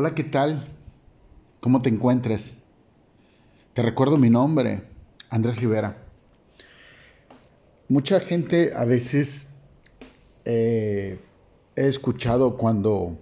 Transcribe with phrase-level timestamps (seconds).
[0.00, 0.64] Hola, ¿qué tal?
[1.58, 2.54] ¿Cómo te encuentras?
[3.74, 4.84] Te recuerdo mi nombre,
[5.28, 5.96] Andrés Rivera.
[7.88, 9.48] Mucha gente a veces
[10.44, 11.18] eh,
[11.74, 13.18] he escuchado cuando,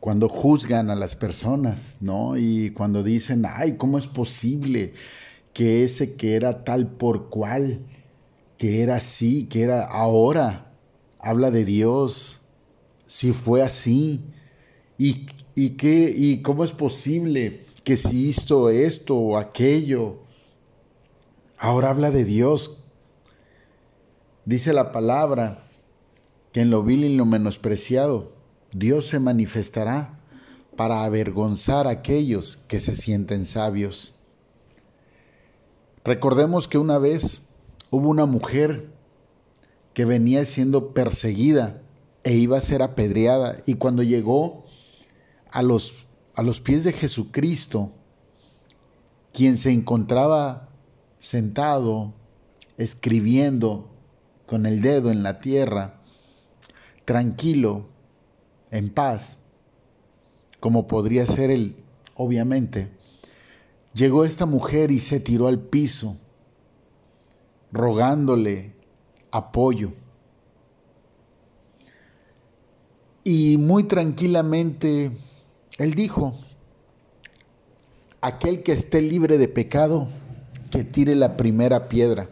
[0.00, 2.38] cuando juzgan a las personas, ¿no?
[2.38, 4.94] Y cuando dicen, ay, ¿cómo es posible
[5.52, 7.80] que ese que era tal por cual,
[8.56, 10.72] que era así, que era ahora,
[11.18, 12.40] habla de Dios,
[13.04, 14.22] si fue así?
[15.02, 15.26] ¿Y,
[15.56, 20.18] y, qué, ¿Y cómo es posible que si hizo esto o aquello?
[21.58, 22.78] Ahora habla de Dios.
[24.44, 25.58] Dice la palabra
[26.52, 28.30] que en lo vil y lo menospreciado
[28.72, 30.20] Dios se manifestará
[30.76, 34.14] para avergonzar a aquellos que se sienten sabios.
[36.04, 37.42] Recordemos que una vez
[37.90, 38.92] hubo una mujer
[39.94, 41.82] que venía siendo perseguida
[42.22, 44.61] e iba a ser apedreada y cuando llegó
[45.52, 45.94] a los,
[46.34, 47.92] a los pies de Jesucristo,
[49.32, 50.68] quien se encontraba
[51.20, 52.14] sentado,
[52.78, 53.90] escribiendo
[54.46, 56.00] con el dedo en la tierra,
[57.04, 57.86] tranquilo,
[58.70, 59.36] en paz,
[60.58, 61.76] como podría ser él,
[62.14, 62.90] obviamente,
[63.94, 66.16] llegó esta mujer y se tiró al piso,
[67.70, 68.72] rogándole
[69.30, 69.92] apoyo.
[73.24, 75.12] Y muy tranquilamente
[75.78, 76.38] él dijo,
[78.20, 80.08] aquel que esté libre de pecado,
[80.70, 82.30] que tire la primera piedra.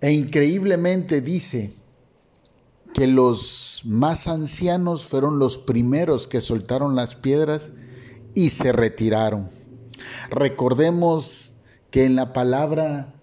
[0.00, 1.72] E increíblemente dice
[2.94, 7.72] que los más ancianos fueron los primeros que soltaron las piedras
[8.34, 9.50] y se retiraron.
[10.30, 11.52] Recordemos
[11.90, 13.14] que en la palabra,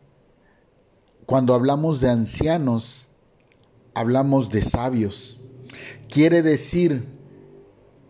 [1.25, 3.05] cuando hablamos de ancianos,
[3.93, 5.37] hablamos de sabios.
[6.09, 7.14] Quiere decir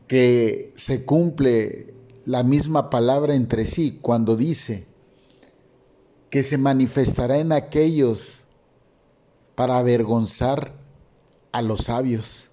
[0.07, 1.93] que se cumple
[2.25, 4.85] la misma palabra entre sí cuando dice
[6.29, 8.41] que se manifestará en aquellos
[9.55, 10.73] para avergonzar
[11.51, 12.51] a los sabios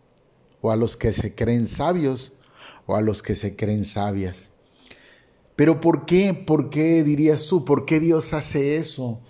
[0.61, 2.33] o a los que se creen sabios
[2.87, 4.51] o a los que se creen sabias.
[5.57, 6.33] Pero ¿por qué?
[6.35, 7.65] ¿Por qué dirías tú?
[7.65, 9.21] ¿Por qué Dios hace eso?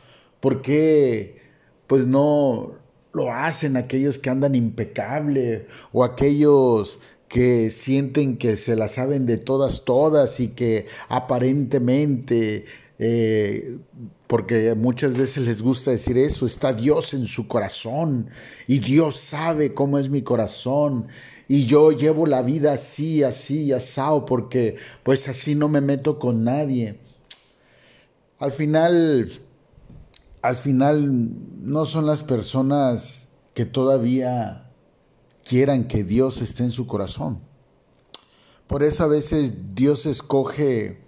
[0.41, 1.41] ¿Por qué
[1.87, 2.72] pues no
[3.12, 7.00] lo hacen aquellos que andan impecable o aquellos
[7.32, 12.66] que sienten que se la saben de todas, todas y que aparentemente,
[12.98, 13.78] eh,
[14.26, 18.28] porque muchas veces les gusta decir eso, está Dios en su corazón
[18.69, 21.06] y Dios sabe cómo es mi corazón
[21.48, 26.44] y yo llevo la vida así, así, asado, porque pues así no me meto con
[26.44, 26.99] nadie.
[28.41, 29.32] Al final,
[30.43, 31.31] al final
[31.62, 34.72] no son las personas que todavía
[35.44, 37.41] quieran que Dios esté en su corazón.
[38.66, 41.03] Por eso a veces Dios escoge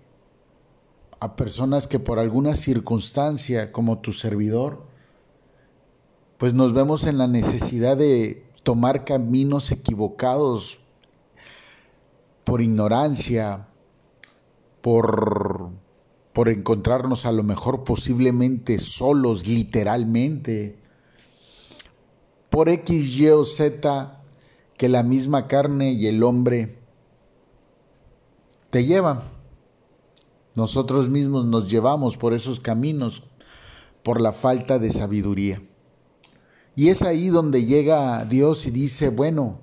[1.21, 4.85] a personas que por alguna circunstancia, como tu servidor,
[6.37, 10.79] pues nos vemos en la necesidad de tomar caminos equivocados
[12.45, 13.69] por ignorancia,
[14.83, 15.71] por,
[16.35, 20.79] por encontrarnos a lo mejor posiblemente solos, literalmente,
[22.51, 24.24] por X, Y o Z
[24.77, 26.79] que la misma carne y el hombre
[28.71, 29.23] te llevan.
[30.55, 33.23] Nosotros mismos nos llevamos por esos caminos
[34.03, 35.63] por la falta de sabiduría.
[36.77, 39.61] Y es ahí donde llega Dios y dice, bueno,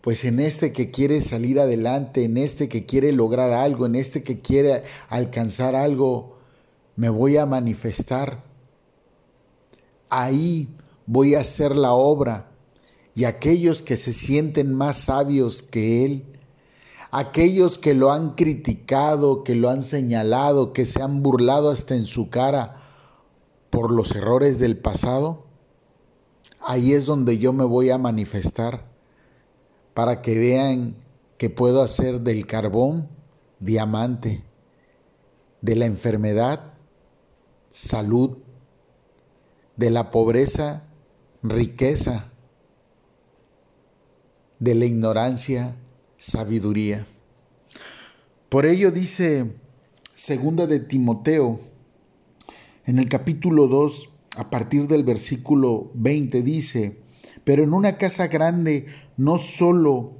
[0.00, 4.22] pues en este que quiere salir adelante, en este que quiere lograr algo, en este
[4.22, 6.38] que quiere alcanzar algo,
[6.96, 8.44] me voy a manifestar.
[10.08, 10.68] Ahí
[11.06, 12.45] voy a hacer la obra
[13.16, 16.24] y aquellos que se sienten más sabios que Él,
[17.10, 22.04] aquellos que lo han criticado, que lo han señalado, que se han burlado hasta en
[22.04, 22.76] su cara
[23.70, 25.46] por los errores del pasado,
[26.60, 28.84] ahí es donde yo me voy a manifestar
[29.94, 30.94] para que vean
[31.38, 33.08] que puedo hacer del carbón
[33.60, 34.44] diamante,
[35.62, 36.74] de la enfermedad
[37.70, 38.36] salud,
[39.76, 40.82] de la pobreza
[41.42, 42.30] riqueza,
[44.58, 45.76] de la ignorancia,
[46.16, 47.06] sabiduría.
[48.48, 49.52] Por ello dice
[50.14, 51.60] segunda de Timoteo,
[52.86, 57.00] en el capítulo 2, a partir del versículo 20, dice,
[57.44, 58.86] pero en una casa grande
[59.16, 60.14] no solo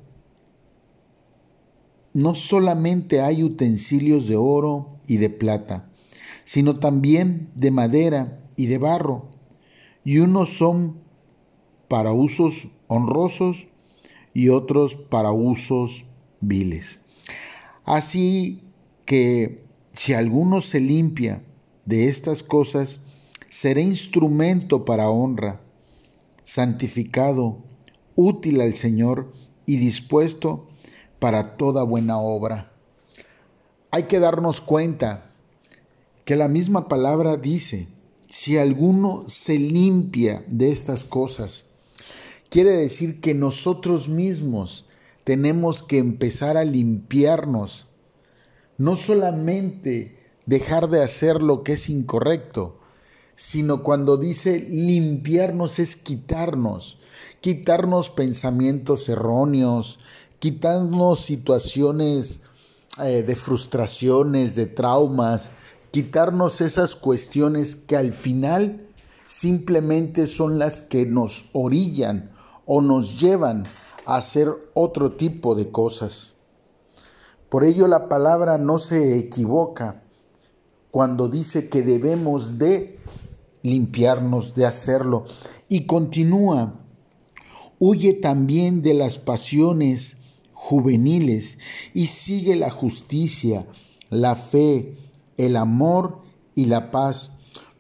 [2.13, 5.91] no solamente hay utensilios de oro y de plata,
[6.45, 9.29] sino también de madera y de barro,
[10.03, 10.97] y unos son
[11.89, 13.67] para usos honrosos
[14.37, 16.05] y otros para usos
[16.43, 17.01] viles.
[17.87, 18.61] Así
[19.07, 21.43] que si alguno se limpia
[21.87, 23.01] de estas cosas,
[23.49, 25.63] será instrumento para honra,
[26.45, 27.65] santificado,
[28.15, 29.33] útil al Señor
[29.65, 30.69] y dispuesto
[31.19, 32.73] para toda buena obra.
[33.91, 35.31] Hay que darnos cuenta
[36.27, 37.89] que la misma palabra dice,
[38.29, 41.71] si alguno se limpia de estas cosas,
[42.51, 44.87] quiere decir que nosotros mismos
[45.25, 47.87] tenemos que empezar a limpiarnos,
[48.79, 50.17] no solamente
[50.47, 52.79] dejar de hacer lo que es incorrecto,
[53.35, 56.99] sino cuando dice limpiarnos es quitarnos,
[57.41, 59.99] quitarnos pensamientos erróneos,
[60.39, 62.43] quitarnos situaciones
[63.03, 65.53] eh, de frustraciones, de traumas,
[65.91, 68.87] quitarnos esas cuestiones que al final
[69.27, 72.36] simplemente son las que nos orillan
[72.67, 73.65] o nos llevan
[74.05, 76.35] a hacer otro tipo de cosas.
[77.49, 80.03] Por ello la palabra no se equivoca
[80.91, 82.99] cuando dice que debemos de
[83.63, 85.25] limpiarnos, de hacerlo.
[85.69, 86.75] Y continúa,
[87.79, 90.17] huye también de las pasiones
[90.53, 91.59] juveniles
[91.95, 93.67] y sigue la justicia,
[94.11, 94.97] la fe,
[95.37, 96.21] el amor
[96.55, 97.31] y la paz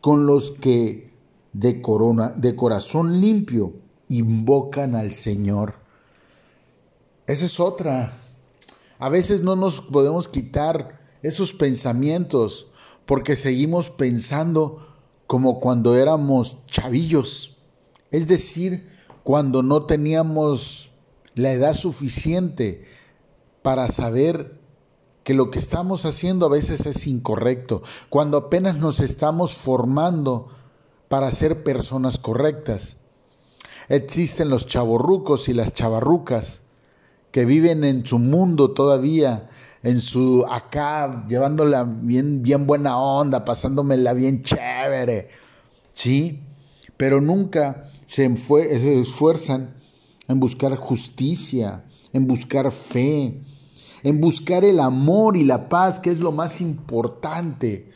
[0.00, 1.12] con los que
[1.52, 5.74] de, corona, de corazón limpio invocan al Señor.
[7.26, 8.18] Esa es otra.
[8.98, 12.68] A veces no nos podemos quitar esos pensamientos
[13.04, 14.94] porque seguimos pensando
[15.26, 17.56] como cuando éramos chavillos,
[18.10, 18.88] es decir,
[19.24, 20.90] cuando no teníamos
[21.34, 22.84] la edad suficiente
[23.62, 24.60] para saber
[25.24, 30.48] que lo que estamos haciendo a veces es incorrecto, cuando apenas nos estamos formando
[31.08, 32.96] para ser personas correctas.
[33.88, 36.62] Existen los chavorrucos y las chavarrucas
[37.30, 39.48] que viven en su mundo todavía,
[39.82, 45.28] en su acá, llevándola bien, bien buena onda, pasándomela bien chévere,
[45.92, 46.42] ¿sí?
[46.96, 49.76] Pero nunca se, se esfuerzan
[50.28, 53.42] en buscar justicia, en buscar fe,
[54.02, 57.92] en buscar el amor y la paz, que es lo más importante.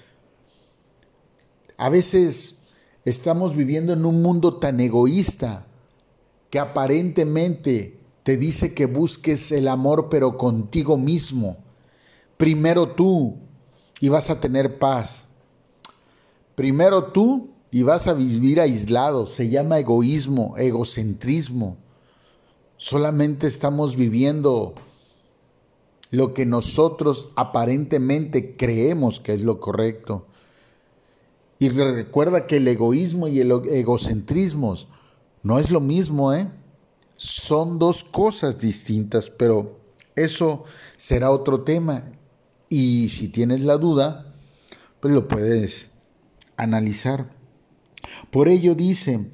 [1.76, 2.58] A veces
[3.04, 5.66] estamos viviendo en un mundo tan egoísta
[6.50, 11.58] que aparentemente te dice que busques el amor pero contigo mismo.
[12.36, 13.38] Primero tú
[14.00, 15.26] y vas a tener paz.
[16.54, 19.26] Primero tú y vas a vivir aislado.
[19.26, 21.76] Se llama egoísmo, egocentrismo.
[22.76, 24.74] Solamente estamos viviendo
[26.10, 30.26] lo que nosotros aparentemente creemos que es lo correcto.
[31.58, 34.74] Y recuerda que el egoísmo y el egocentrismo
[35.42, 36.48] no es lo mismo, ¿eh?
[37.16, 39.80] Son dos cosas distintas, pero
[40.16, 40.64] eso
[40.96, 42.04] será otro tema.
[42.68, 44.34] Y si tienes la duda,
[45.00, 45.90] pues lo puedes
[46.56, 47.30] analizar.
[48.30, 49.30] Por ello dice,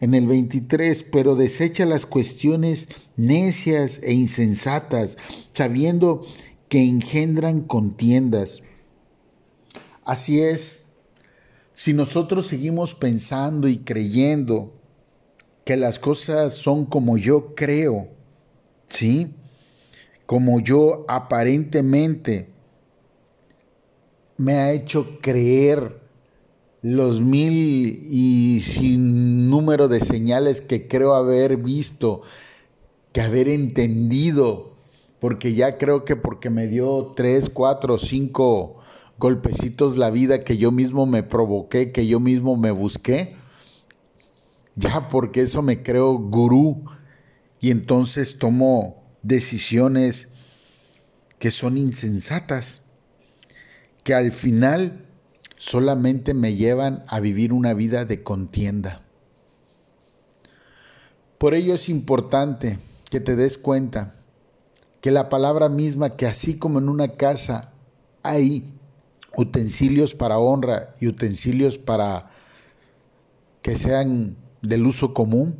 [0.00, 5.16] en el 23, pero desecha las cuestiones necias e insensatas,
[5.52, 6.26] sabiendo
[6.68, 8.60] que engendran contiendas.
[10.04, 10.84] Así es,
[11.74, 14.74] si nosotros seguimos pensando y creyendo
[15.64, 18.08] que las cosas son como yo creo,
[18.88, 19.34] ¿sí?
[20.26, 22.48] Como yo aparentemente
[24.36, 26.00] me ha hecho creer
[26.82, 32.22] los mil y sin número de señales que creo haber visto,
[33.12, 34.74] que haber entendido,
[35.18, 38.80] porque ya creo que porque me dio tres, cuatro, cinco
[39.18, 43.36] golpecitos la vida que yo mismo me provoqué, que yo mismo me busqué,
[44.76, 46.84] ya porque eso me creo gurú
[47.60, 50.28] y entonces tomo decisiones
[51.38, 52.82] que son insensatas,
[54.02, 55.06] que al final
[55.56, 59.02] solamente me llevan a vivir una vida de contienda.
[61.38, 62.78] Por ello es importante
[63.10, 64.14] que te des cuenta
[65.00, 67.72] que la palabra misma, que así como en una casa
[68.22, 68.72] hay
[69.36, 72.30] utensilios para honra y utensilios para
[73.60, 75.58] que sean del uso común,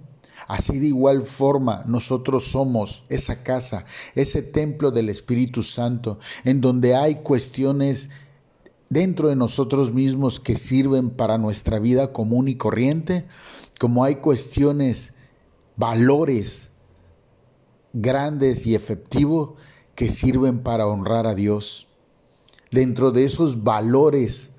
[0.49, 3.85] así de igual forma nosotros somos esa casa,
[4.15, 8.09] ese templo del Espíritu Santo, en donde hay cuestiones
[8.91, 13.27] dentro de nosotros mismos que sirven para nuestra vida común y corriente,
[13.79, 15.13] como hay cuestiones,
[15.77, 16.71] valores
[17.93, 19.55] grandes y efectivos
[19.95, 21.89] que sirven para honrar a Dios.
[22.71, 24.51] Dentro de esos valores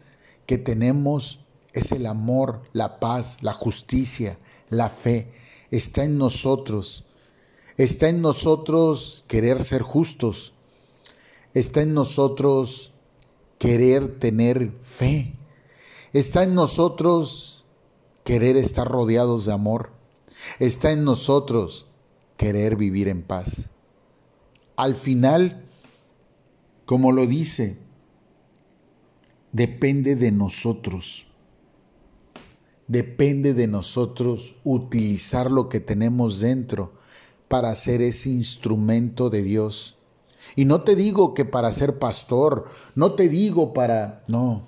[0.46, 1.45] que tenemos
[1.76, 4.40] es el amor, la paz, la justicia,
[4.70, 5.32] la fe.
[5.72, 7.04] Está en nosotros.
[7.78, 10.54] Está en nosotros querer ser justos.
[11.54, 12.94] Está en nosotros
[13.60, 15.34] querer tener fe.
[16.14, 17.66] Está en nosotros
[18.24, 19.92] querer estar rodeados de amor.
[20.60, 21.88] Está en nosotros
[22.38, 23.70] querer vivir en paz.
[24.78, 25.66] Al final,
[26.86, 27.78] como lo dice,
[29.52, 31.25] depende de nosotros.
[32.88, 36.94] Depende de nosotros utilizar lo que tenemos dentro
[37.48, 39.98] para ser ese instrumento de Dios.
[40.56, 44.68] Y no te digo que para ser pastor, no te digo para, no,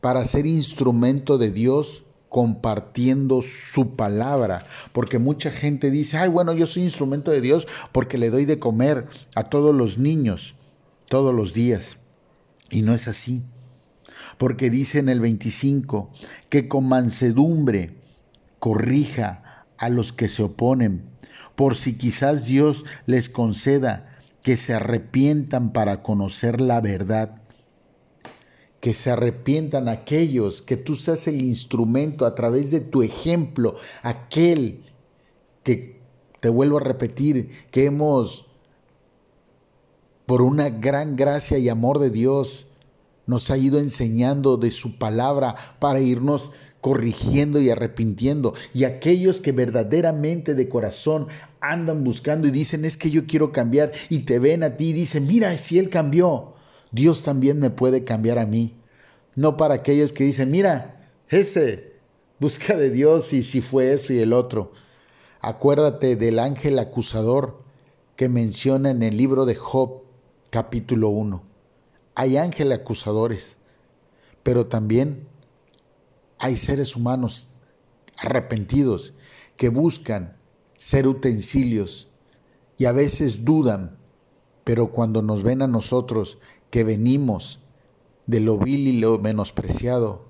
[0.00, 6.66] para ser instrumento de Dios compartiendo su palabra, porque mucha gente dice, ay, bueno, yo
[6.66, 9.06] soy instrumento de Dios porque le doy de comer
[9.36, 10.54] a todos los niños
[11.08, 11.96] todos los días.
[12.70, 13.42] Y no es así,
[14.38, 16.10] porque dice en el 25
[16.48, 17.94] que con mansedumbre
[18.58, 21.02] corrija a los que se oponen,
[21.56, 24.10] por si quizás Dios les conceda
[24.44, 27.40] que se arrepientan para conocer la verdad.
[28.80, 34.84] Que se arrepientan aquellos, que tú seas el instrumento a través de tu ejemplo, aquel
[35.62, 36.02] que,
[36.40, 38.44] te vuelvo a repetir, que hemos,
[40.26, 42.66] por una gran gracia y amor de Dios,
[43.26, 46.50] nos ha ido enseñando de su palabra para irnos
[46.80, 48.52] corrigiendo y arrepintiendo.
[48.74, 51.28] Y aquellos que verdaderamente de corazón
[51.60, 54.92] andan buscando y dicen, es que yo quiero cambiar, y te ven a ti y
[54.92, 56.52] dicen, mira, si Él cambió,
[56.92, 58.76] Dios también me puede cambiar a mí.
[59.34, 61.94] No para aquellos que dicen, mira, ese
[62.38, 64.72] busca de Dios y si fue eso y el otro.
[65.40, 67.62] Acuérdate del ángel acusador
[68.16, 70.02] que menciona en el libro de Job
[70.50, 71.53] capítulo 1.
[72.14, 73.56] Hay ángeles acusadores,
[74.42, 75.26] pero también
[76.38, 77.48] hay seres humanos
[78.16, 79.14] arrepentidos
[79.56, 80.36] que buscan
[80.76, 82.08] ser utensilios
[82.76, 83.98] y a veces dudan,
[84.64, 86.38] pero cuando nos ven a nosotros
[86.70, 87.60] que venimos
[88.26, 90.26] de lo vil y lo menospreciado,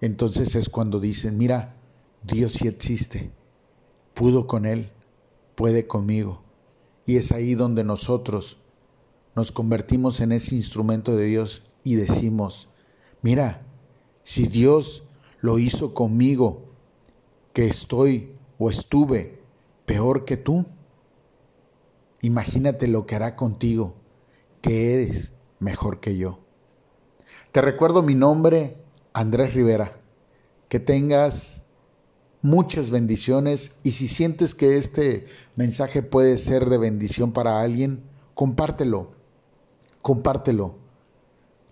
[0.00, 1.76] entonces es cuando dicen, mira,
[2.22, 3.30] Dios sí existe,
[4.14, 4.90] pudo con Él,
[5.54, 6.42] puede conmigo.
[7.06, 8.58] Y es ahí donde nosotros
[9.36, 12.68] nos convertimos en ese instrumento de Dios y decimos,
[13.20, 13.66] mira,
[14.24, 15.04] si Dios
[15.40, 16.64] lo hizo conmigo,
[17.52, 19.38] que estoy o estuve
[19.84, 20.64] peor que tú,
[22.22, 23.94] imagínate lo que hará contigo,
[24.62, 26.40] que eres mejor que yo.
[27.52, 28.78] Te recuerdo mi nombre,
[29.12, 30.00] Andrés Rivera.
[30.68, 31.62] Que tengas
[32.42, 38.02] muchas bendiciones y si sientes que este mensaje puede ser de bendición para alguien,
[38.34, 39.15] compártelo,
[40.06, 40.76] compártelo.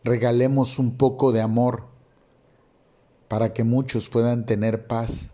[0.03, 1.85] Regalemos un poco de amor
[3.29, 5.31] para que muchos puedan tener paz,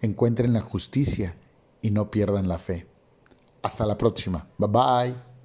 [0.00, 1.34] encuentren la justicia
[1.82, 2.86] y no pierdan la fe.
[3.62, 4.46] Hasta la próxima.
[4.58, 5.35] Bye bye.